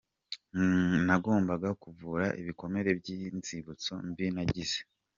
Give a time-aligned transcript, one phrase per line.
[1.05, 4.79] Nagombaga kuvura ibikomere by’inzibutso mbi nagize.